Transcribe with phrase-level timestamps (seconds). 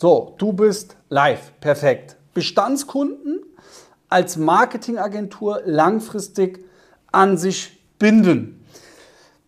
[0.00, 1.50] So, du bist live.
[1.60, 2.14] Perfekt.
[2.32, 3.40] Bestandskunden
[4.08, 6.64] als Marketingagentur langfristig
[7.10, 8.64] an sich binden.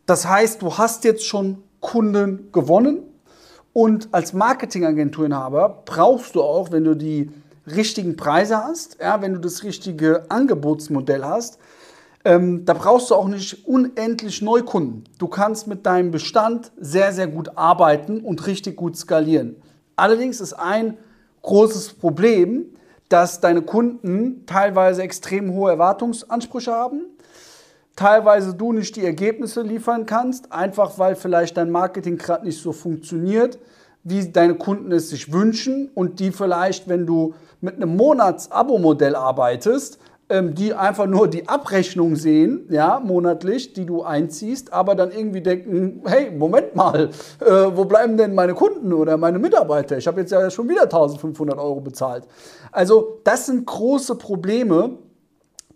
[0.07, 2.99] Das heißt, du hast jetzt schon Kunden gewonnen
[3.73, 7.31] und als Marketingagenturinhaber brauchst du auch, wenn du die
[7.69, 11.61] richtigen Preise hast, ja, wenn du das richtige Angebotsmodell hast,
[12.25, 15.05] ähm, da brauchst du auch nicht unendlich Neukunden.
[15.17, 19.63] Du kannst mit deinem Bestand sehr, sehr gut arbeiten und richtig gut skalieren.
[20.01, 20.97] Allerdings ist ein
[21.43, 22.65] großes Problem,
[23.11, 27.03] dass deine Kunden teilweise extrem hohe Erwartungsansprüche haben,
[27.97, 32.73] teilweise du nicht die Ergebnisse liefern kannst, einfach weil vielleicht dein Marketing gerade nicht so
[32.73, 33.59] funktioniert,
[34.03, 39.99] wie deine Kunden es sich wünschen und die vielleicht, wenn du mit einem Monats-Abo-Modell arbeitest,
[40.31, 46.03] die einfach nur die Abrechnung sehen, ja, monatlich, die du einziehst, aber dann irgendwie denken,
[46.07, 49.99] hey, Moment mal, äh, wo bleiben denn meine Kunden oder meine Mitarbeiter?
[49.99, 52.25] Ich habe jetzt ja schon wieder 1500 Euro bezahlt.
[52.71, 54.99] Also das sind große Probleme,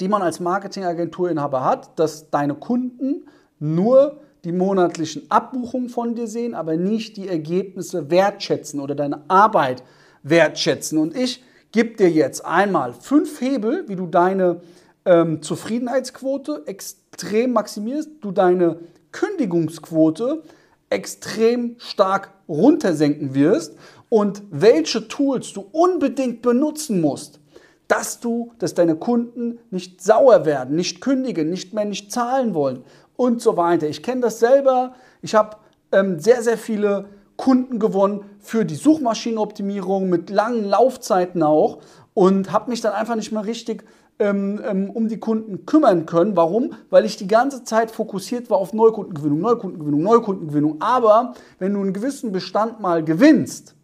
[0.00, 3.26] die man als Marketingagenturinhaber hat, dass deine Kunden
[3.58, 9.82] nur die monatlichen Abbuchungen von dir sehen, aber nicht die Ergebnisse wertschätzen oder deine Arbeit
[10.22, 10.98] wertschätzen.
[10.98, 11.42] Und ich
[11.74, 14.60] gebe dir jetzt einmal fünf Hebel, wie du deine
[15.04, 18.78] ähm, Zufriedenheitsquote extrem maximierst, du deine
[19.10, 20.44] Kündigungsquote
[20.88, 23.76] extrem stark runtersenken wirst
[24.08, 27.40] und welche Tools du unbedingt benutzen musst,
[27.88, 32.84] dass du, dass deine Kunden nicht sauer werden, nicht kündigen, nicht mehr nicht zahlen wollen
[33.16, 33.88] und so weiter.
[33.88, 34.94] Ich kenne das selber.
[35.22, 35.56] Ich habe
[35.90, 41.78] ähm, sehr, sehr viele Kunden gewonnen für die Suchmaschinenoptimierung mit langen Laufzeiten auch
[42.14, 43.84] und habe mich dann einfach nicht mehr richtig
[44.18, 46.36] ähm, ähm, um die Kunden kümmern können.
[46.36, 46.74] Warum?
[46.90, 50.76] Weil ich die ganze Zeit fokussiert war auf Neukundengewinnung, Neukundengewinnung, Neukundengewinnung.
[50.80, 53.74] Aber wenn du einen gewissen Bestand mal gewinnst,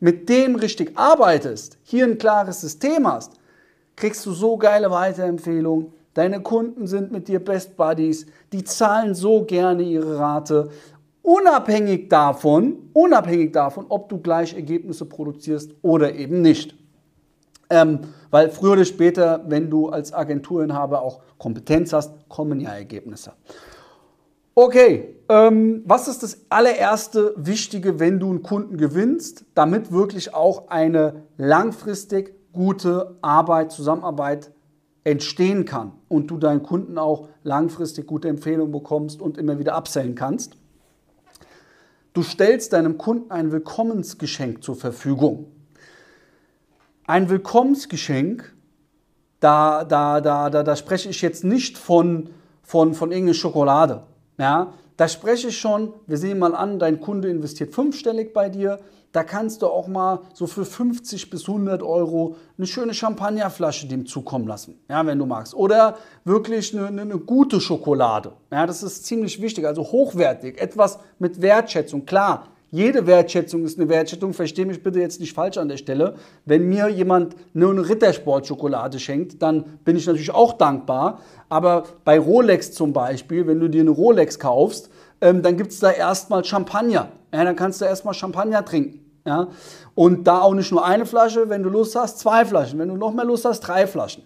[0.00, 3.34] mit dem richtig arbeitest, hier ein klares System hast,
[3.94, 5.92] kriegst du so geile Weiterempfehlungen.
[6.14, 10.70] Deine Kunden sind mit dir Best Buddies, die zahlen so gerne ihre Rate
[11.22, 16.74] unabhängig davon, unabhängig davon, ob du gleich Ergebnisse produzierst oder eben nicht.
[17.70, 18.00] Ähm,
[18.30, 23.32] weil früher oder später, wenn du als Agenturinhaber auch Kompetenz hast, kommen ja Ergebnisse.
[24.54, 30.68] Okay, ähm, was ist das allererste Wichtige, wenn du einen Kunden gewinnst, damit wirklich auch
[30.68, 34.52] eine langfristig gute Arbeit, Zusammenarbeit
[35.04, 40.14] entstehen kann und du deinen Kunden auch langfristig gute Empfehlungen bekommst und immer wieder absellen
[40.14, 40.58] kannst?
[42.12, 45.46] Du stellst deinem Kunden ein Willkommensgeschenk zur Verfügung.
[47.06, 48.54] Ein Willkommensgeschenk,
[49.40, 52.30] da, da, da, da, da spreche ich jetzt nicht von,
[52.62, 54.02] von, von irgendeiner Schokolade.
[54.38, 54.74] Ja?
[54.96, 58.78] Da spreche ich schon, wir sehen mal an, dein Kunde investiert fünfstellig bei dir,
[59.12, 64.06] da kannst du auch mal so für 50 bis 100 Euro eine schöne Champagnerflasche dem
[64.06, 65.54] zukommen lassen, ja, wenn du magst.
[65.54, 68.32] Oder wirklich eine, eine, eine gute Schokolade.
[68.50, 72.06] Ja, das ist ziemlich wichtig, also hochwertig, etwas mit Wertschätzung.
[72.06, 74.32] Klar, jede Wertschätzung ist eine Wertschätzung.
[74.32, 76.14] Verstehe mich bitte jetzt nicht falsch an der Stelle.
[76.46, 81.20] Wenn mir jemand nur eine Rittersport-Schokolade schenkt, dann bin ich natürlich auch dankbar.
[81.50, 84.88] Aber bei Rolex zum Beispiel, wenn du dir eine Rolex kaufst,
[85.20, 87.08] ähm, dann gibt es da erstmal Champagner.
[87.30, 89.04] Ja, dann kannst du erstmal Champagner trinken.
[89.26, 89.48] Ja?
[89.94, 92.78] Und da auch nicht nur eine Flasche, wenn du Lust hast, zwei Flaschen.
[92.78, 94.22] Wenn du noch mehr Lust hast, drei Flaschen.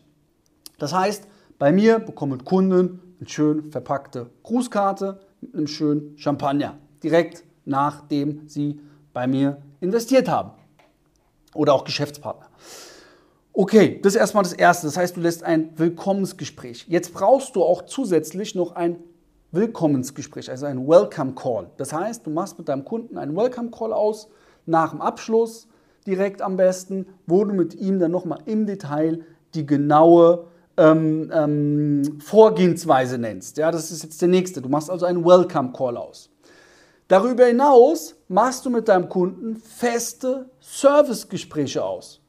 [0.79, 1.27] Das heißt,
[1.59, 6.79] bei mir bekommen Kunden eine schön verpackte Grußkarte mit einem schönen Champagner.
[7.03, 8.81] Direkt nachdem sie
[9.13, 10.53] bei mir investiert haben.
[11.55, 12.47] Oder auch Geschäftspartner.
[13.53, 14.87] Okay, das ist erstmal das Erste.
[14.87, 16.87] Das heißt, du lässt ein Willkommensgespräch.
[16.89, 18.99] Jetzt brauchst du auch zusätzlich noch ein
[19.53, 21.71] Willkommensgespräch, also ein Welcome Call.
[21.77, 24.29] Das heißt, du machst mit deinem Kunden einen Welcome Call aus
[24.67, 25.69] nach dem Abschluss
[26.07, 32.21] direkt am besten, wo du mit ihm dann nochmal im Detail die genaue ähm, ähm,
[32.21, 33.57] Vorgehensweise nennst.
[33.57, 34.61] Ja, das ist jetzt der nächste.
[34.61, 36.31] Du machst also einen Welcome Call aus.
[37.09, 42.21] Darüber hinaus machst du mit deinem Kunden feste Servicegespräche aus.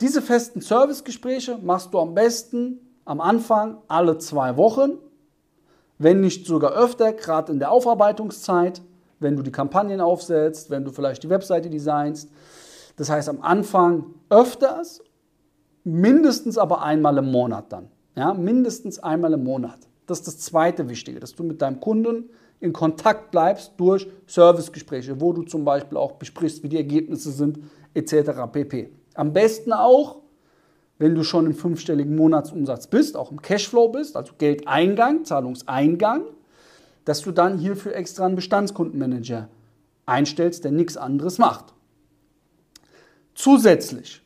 [0.00, 4.98] Diese festen Servicegespräche machst du am besten am Anfang alle zwei Wochen,
[5.98, 8.82] wenn nicht sogar öfter, gerade in der Aufarbeitungszeit
[9.22, 12.30] wenn du die Kampagnen aufsetzt, wenn du vielleicht die Webseite designst.
[12.96, 15.02] Das heißt am Anfang öfters,
[15.84, 17.88] mindestens aber einmal im Monat dann.
[18.14, 19.78] Ja, mindestens einmal im Monat.
[20.06, 22.28] Das ist das zweite Wichtige, dass du mit deinem Kunden
[22.62, 27.58] in Kontakt bleibst durch Servicegespräche, wo du zum Beispiel auch besprichst, wie die Ergebnisse sind,
[27.92, 28.30] etc.
[28.52, 28.92] pp.
[29.14, 30.20] Am besten auch,
[30.98, 36.24] wenn du schon im fünfstelligen Monatsumsatz bist, auch im Cashflow bist, also Geldeingang, Zahlungseingang,
[37.04, 39.48] dass du dann hierfür extra einen Bestandskundenmanager
[40.06, 41.74] einstellst, der nichts anderes macht.
[43.34, 44.22] Zusätzlich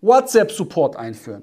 [0.00, 1.42] WhatsApp-Support einführen.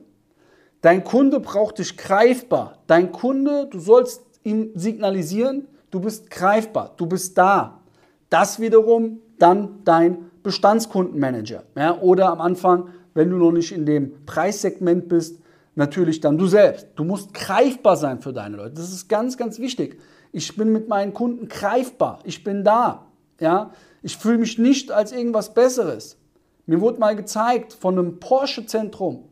[0.82, 2.80] Dein Kunde braucht dich greifbar.
[2.88, 7.82] Dein Kunde, du sollst ihm signalisieren, du bist greifbar, du bist da.
[8.30, 11.64] Das wiederum dann dein Bestandskundenmanager.
[11.78, 15.40] Ja, oder am Anfang, wenn du noch nicht in dem Preissegment bist,
[15.76, 16.88] natürlich dann du selbst.
[16.96, 18.74] Du musst greifbar sein für deine Leute.
[18.74, 20.00] Das ist ganz, ganz wichtig.
[20.32, 22.20] Ich bin mit meinen Kunden greifbar.
[22.24, 23.06] Ich bin da.
[23.40, 23.72] Ja?
[24.02, 26.18] Ich fühle mich nicht als irgendwas Besseres.
[26.66, 29.26] Mir wurde mal gezeigt von einem Porsche-Zentrum,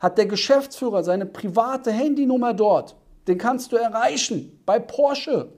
[0.00, 2.96] hat der Geschäftsführer seine private Handynummer dort.
[3.26, 5.52] Den kannst du erreichen bei Porsche.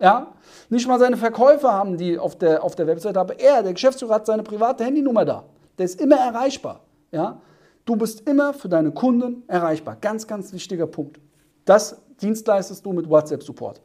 [0.00, 0.32] Ja?
[0.70, 4.14] Nicht mal seine Verkäufer haben die auf der, auf der Webseite, aber er, der Geschäftsführer,
[4.14, 5.44] hat seine private Handynummer da.
[5.78, 6.80] Der ist immer erreichbar.
[7.12, 7.40] Ja?
[7.84, 9.96] Du bist immer für deine Kunden erreichbar.
[10.00, 11.20] Ganz, ganz wichtiger Punkt.
[11.64, 13.80] Das dienstleistest du mit WhatsApp-Support.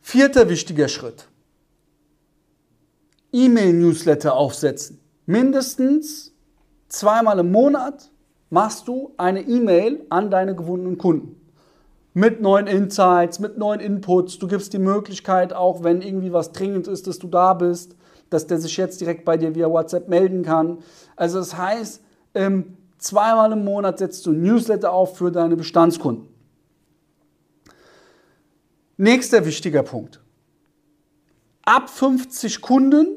[0.00, 1.28] Vierter wichtiger Schritt.
[3.32, 5.00] E-Mail-Newsletter aufsetzen.
[5.26, 6.32] Mindestens
[6.88, 8.10] zweimal im Monat
[8.50, 11.41] machst du eine E-Mail an deine gewonnenen Kunden.
[12.14, 14.38] Mit neuen Insights, mit neuen Inputs.
[14.38, 17.96] Du gibst die Möglichkeit, auch wenn irgendwie was dringend ist, dass du da bist,
[18.28, 20.78] dass der sich jetzt direkt bei dir via WhatsApp melden kann.
[21.16, 22.02] Also das heißt,
[22.34, 26.28] ähm, zweimal im Monat setzt du ein Newsletter auf für deine Bestandskunden.
[28.98, 30.20] Nächster wichtiger Punkt.
[31.64, 33.16] Ab 50 Kunden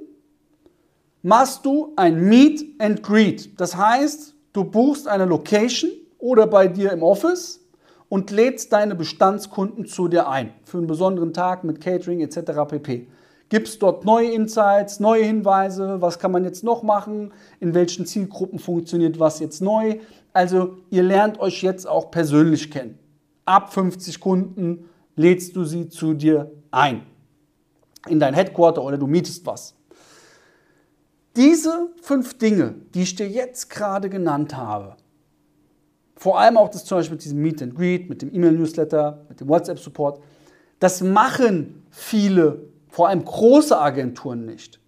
[1.22, 3.60] machst du ein Meet and Greet.
[3.60, 7.65] Das heißt, du buchst eine Location oder bei dir im Office
[8.10, 12.52] und lädst deine Bestandskunden zu dir ein für einen besonderen Tag mit Catering etc.
[12.68, 13.08] pp.
[13.50, 18.60] Gibst dort neue Insights, neue Hinweise, was kann man jetzt noch machen, in welchen Zielgruppen
[18.60, 20.00] funktioniert was jetzt neu.
[20.34, 22.98] Also ihr lernt euch jetzt auch persönlich kennen.
[23.46, 27.04] Ab 50 Kunden lädst du sie zu dir ein
[28.08, 29.76] in dein Headquarter oder du mietest was.
[31.36, 34.96] Diese fünf Dinge, die ich dir jetzt gerade genannt habe,
[36.16, 39.40] vor allem auch das zum Beispiel mit diesem Meet and Greet, mit dem E-Mail-Newsletter, mit
[39.40, 40.22] dem WhatsApp-Support,
[40.80, 44.80] das machen viele, vor allem große Agenturen nicht.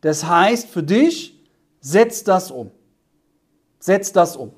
[0.00, 1.44] Das heißt für dich,
[1.80, 2.70] setz das um.
[3.78, 4.52] Setz das um.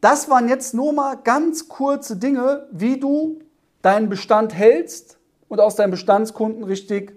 [0.00, 3.38] Das waren jetzt nur mal ganz kurze Dinge, wie du
[3.82, 5.18] deinen Bestand hältst
[5.48, 7.14] und aus deinen Bestandskunden richtig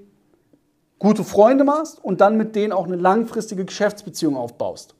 [1.00, 4.96] gute Freunde machst und dann mit denen auch eine langfristige Geschäftsbeziehung aufbaust.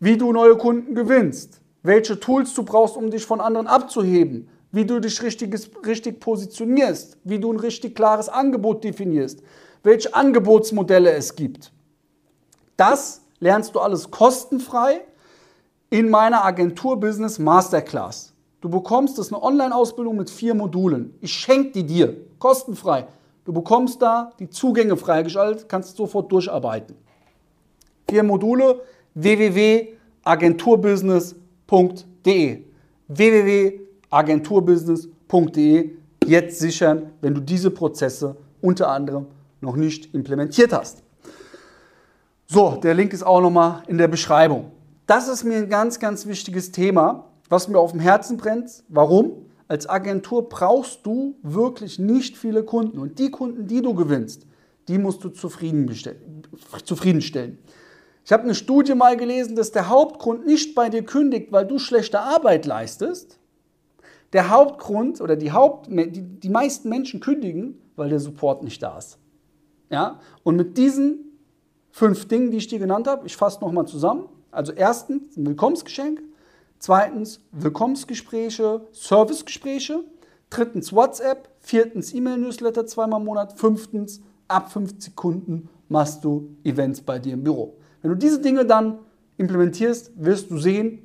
[0.00, 4.84] Wie du neue Kunden gewinnst, welche Tools du brauchst, um dich von anderen abzuheben, wie
[4.84, 5.54] du dich richtig,
[5.86, 9.42] richtig positionierst, wie du ein richtig klares Angebot definierst,
[9.82, 11.72] welche Angebotsmodelle es gibt.
[12.76, 15.02] Das lernst du alles kostenfrei
[15.90, 18.32] in meiner Agentur Business Masterclass.
[18.60, 21.14] Du bekommst das eine Online-Ausbildung mit vier Modulen.
[21.20, 23.06] Ich schenke die dir, kostenfrei.
[23.44, 26.96] Du bekommst da die Zugänge freigeschaltet, kannst sofort durcharbeiten.
[28.08, 28.80] Vier Module
[31.72, 32.64] www.agenturbusiness.de
[33.08, 35.90] www.agenturbusiness.de
[36.26, 39.26] jetzt sichern, wenn du diese Prozesse unter anderem
[39.60, 41.02] noch nicht implementiert hast.
[42.46, 44.72] So, der Link ist auch nochmal in der Beschreibung.
[45.06, 48.84] Das ist mir ein ganz, ganz wichtiges Thema, was mir auf dem Herzen brennt.
[48.88, 49.46] Warum?
[49.68, 52.98] Als Agentur brauchst du wirklich nicht viele Kunden.
[52.98, 54.46] Und die Kunden, die du gewinnst,
[54.88, 57.58] die musst du zufriedenstellen.
[58.24, 61.78] Ich habe eine Studie mal gelesen, dass der Hauptgrund nicht bei dir kündigt, weil du
[61.78, 63.38] schlechte Arbeit leistest.
[64.32, 68.96] Der Hauptgrund oder die, Haupt, die, die meisten Menschen kündigen, weil der Support nicht da
[68.96, 69.18] ist.
[69.90, 70.20] Ja?
[70.42, 71.38] Und mit diesen
[71.90, 74.28] fünf Dingen, die ich dir genannt habe, ich fasse nochmal zusammen.
[74.50, 76.22] Also erstens ein Willkommensgeschenk,
[76.82, 80.02] Zweitens Willkommensgespräche, Servicegespräche.
[80.50, 81.48] Drittens WhatsApp.
[81.60, 83.56] Viertens E-Mail-Newsletter zweimal im Monat.
[83.56, 87.76] Fünftens, ab 50 Kunden machst du Events bei dir im Büro.
[88.02, 88.98] Wenn du diese Dinge dann
[89.38, 91.04] implementierst, wirst du sehen,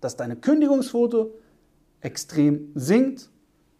[0.00, 1.32] dass deine Kündigungsquote
[2.00, 3.30] extrem sinkt,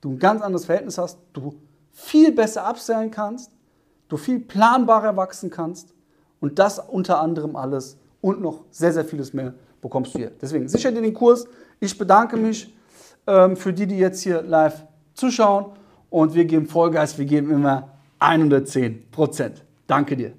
[0.01, 1.55] du ein ganz anderes Verhältnis hast, du
[1.93, 3.53] viel besser absellen kannst,
[4.09, 5.95] du viel planbarer wachsen kannst
[6.41, 10.33] und das unter anderem alles und noch sehr, sehr vieles mehr bekommst du hier.
[10.41, 11.47] Deswegen sicher dir den Kurs.
[11.81, 12.75] Ich bedanke mich
[13.27, 14.85] ähm, für die, die jetzt hier live
[15.15, 15.67] zuschauen
[16.11, 19.65] und wir geben Vollgas, wir geben immer 110 Prozent.
[19.87, 20.33] Danke dir.